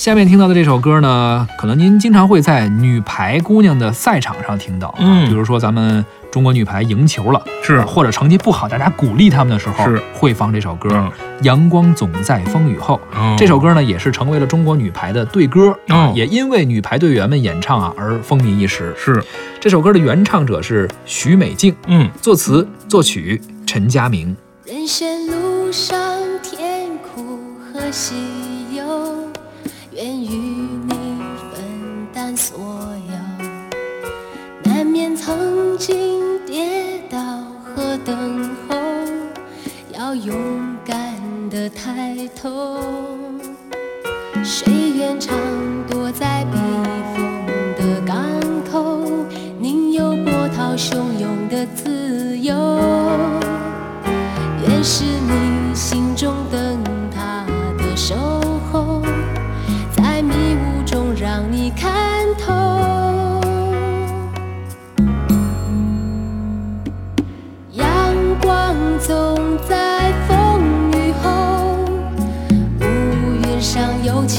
[0.00, 4.90] 下面听到的这首歌呢，可能您经常会在女排姑娘的赛场上听到，
[5.26, 7.82] 比如说咱们中国女排赢球了，是。
[7.82, 10.02] 或者成绩不好，大家鼓励他们的时候，是。
[10.14, 11.12] 会放这首歌嗯
[11.44, 12.98] 《阳光总在风雨后》。
[13.18, 13.36] 哦。
[13.36, 16.12] 这首歌呢，也是成为了中国女排的队歌啊，哦。
[16.16, 18.94] 也因为女排队员们演唱啊而风靡一时。
[18.96, 19.22] 是。
[19.60, 22.10] 这首歌的原唱者是许美静，嗯。
[22.22, 24.34] 作词作曲陈佳明。
[24.64, 25.94] 人生路上
[26.42, 27.38] 甜苦
[27.70, 28.14] 和喜
[28.74, 29.29] 忧，
[30.00, 30.94] 愿与你
[31.52, 31.60] 分
[32.10, 33.12] 担所有。
[34.64, 37.18] 难免曾经跌倒
[37.62, 38.76] 和等候，
[39.92, 40.34] 要勇
[40.86, 40.96] 敢
[41.50, 42.78] 的抬头。
[44.42, 45.36] 谁愿常
[45.86, 46.56] 躲在避
[47.14, 47.46] 风
[47.76, 48.16] 的港
[48.72, 49.02] 口，
[49.58, 52.29] 宁有波涛汹涌的自由。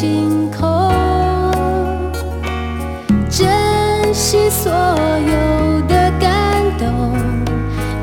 [0.00, 0.90] 星空。
[3.28, 3.46] 珍
[4.14, 7.12] 惜所有的感动，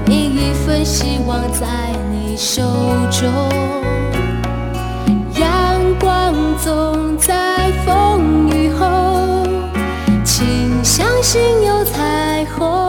[0.05, 1.65] 每一份希望在
[2.11, 2.61] 你手
[3.09, 3.27] 中。
[5.39, 5.49] 阳
[5.99, 9.43] 光总在风雨后，
[10.23, 12.86] 请相信有彩虹。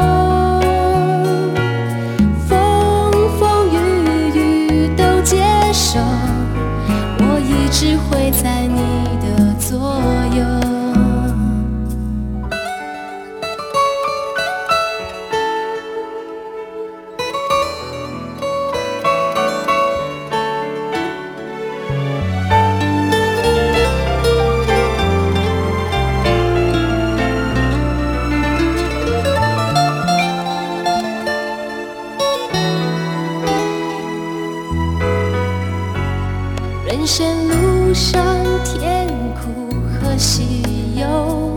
[40.19, 40.65] 喜
[40.97, 41.55] 忧，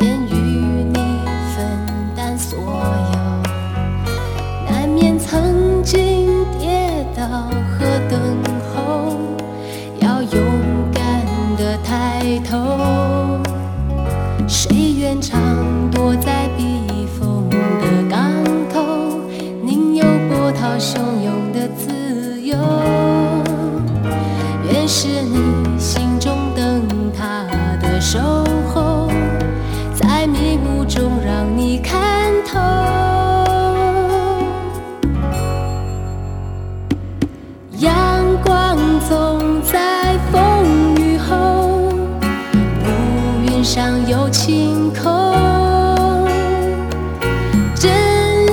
[0.00, 0.34] 愿与
[0.84, 0.94] 你
[1.56, 3.18] 分担所有。
[4.70, 7.50] 难免曾经跌倒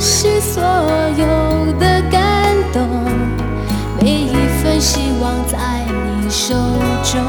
[0.08, 0.62] 是所
[1.18, 1.26] 有
[1.80, 2.22] 的感
[2.72, 2.88] 动，
[4.00, 5.58] 每一份希望在
[6.22, 6.54] 你手
[7.04, 7.20] 中。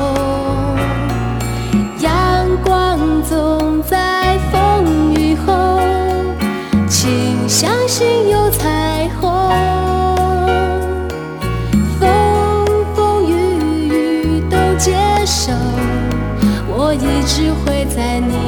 [2.00, 5.80] 阳光总在风雨后，
[6.86, 9.30] 请相信有彩虹。
[11.98, 14.94] 风风雨雨都接
[15.24, 15.50] 受，
[16.68, 18.45] 我一直会在你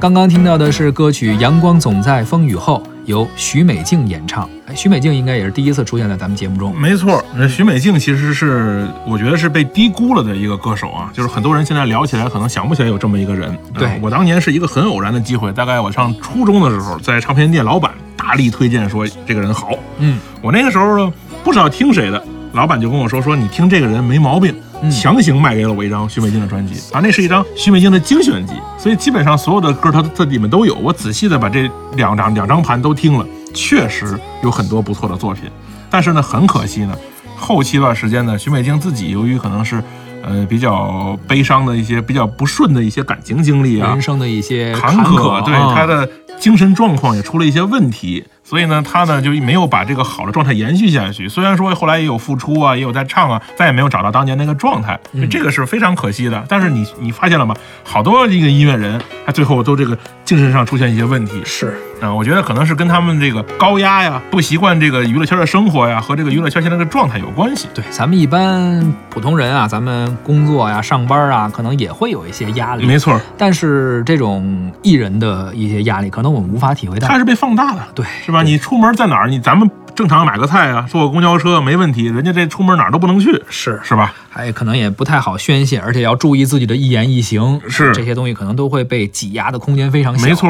[0.00, 4.48] 刚刚听到的是歌曲《阳光总在风雨后》，由许美静演唱。
[4.66, 6.74] 哎，许美静应该也是第一次出现在咱们节目中。
[6.74, 13.54] 没错，那许美静其实是我觉得是被低估了的一个歌手啊，就是很多人现在聊起来可能想不起来有这么一个人。
[13.74, 21.12] 对呃我当年是一个很偶然的机会，大概我上初中的时候，在唱片店老板大力推荐说这个人好，嗯，我那个时候呢
[21.44, 22.24] 不知道听谁的，
[22.54, 24.54] 老板就跟我说说你听这个人没毛病。
[24.82, 30.74] 嗯强行卖给了我一张许美静的专辑啊，那是一张许美静的精选集，所以基本上所有的歌它它里面都有。
[30.76, 35.44] 我仔细的把这两张两张盘都听了，确实有很多不错的作品。
[35.90, 36.96] 但是呢，很可惜呢，
[37.36, 39.82] 后期段时间呢，许美静自己由于可能是
[40.22, 46.08] 呃比较悲伤的一些、比较不顺的一些感情经历啊人，生的一些坎坷，对啊他的
[46.40, 51.28] 精神状况也出了一些问题，所以呢，他呢就没有把这个好的状态延续下去。
[51.28, 56.42] 虽然说后来也有复出啊，也有在唱啊，再也没有找到当年那个状态，嗯这个是非常可惜的。
[56.48, 57.54] 但是你你发现了吗？
[57.84, 61.42] 好多这个音乐人，他最后都这个精神上出现一些问题。
[61.44, 67.68] 是啊，我觉得可能是跟他们这个高压呀、不习惯这个娱乐圈的生活呀，和这个娱乐圈现在的状态有关系。
[67.74, 72.86] 对，咱们一般普通人啊，咱们工作呀、上班啊，可能也会有一些压力。
[72.86, 77.08] 没错，但是这种艺人的一些压力，可能我们无法体会到。
[77.08, 78.42] 它是被放大的，对，是吧？
[78.42, 84.14] 你出门在哪儿，你咱们正常买个菜啊，坐个公交车没问题，人家这出门哪儿都不能去，是是吧？
[84.30, 90.24] 还可能也不太好宣泄，而且要注意自己的一言一行，是这些东西可能都会被挤压的空间非常小。
[90.24, 90.48] 没错。